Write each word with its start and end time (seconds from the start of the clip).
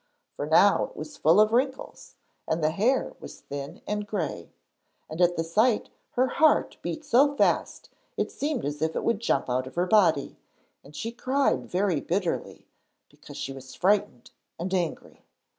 For 0.35 0.47
now 0.47 0.85
it 0.85 0.95
was 0.97 1.15
full 1.15 1.39
of 1.39 1.51
wrinkles, 1.51 2.15
and 2.47 2.63
the 2.63 2.71
hair 2.71 3.13
was 3.19 3.41
thin 3.41 3.83
and 3.85 4.07
grey. 4.07 4.51
And 5.07 5.21
at 5.21 5.37
the 5.37 5.43
sight 5.43 5.91
her 6.13 6.25
heart 6.25 6.77
beat 6.81 7.05
so 7.05 7.35
fast 7.35 7.91
it 8.17 8.31
seemed 8.31 8.65
as 8.65 8.81
if 8.81 8.95
it 8.95 9.03
would 9.03 9.19
jump 9.19 9.47
out 9.47 9.67
of 9.67 9.75
her 9.75 9.85
body, 9.85 10.39
and 10.83 10.95
she 10.95 11.11
cried 11.11 11.67
very 11.67 11.99
bitterly, 12.01 12.65
because 13.09 13.37
she 13.37 13.53
was 13.53 13.75
frightened 13.75 14.31
and 14.57 14.73
angry. 14.73 15.21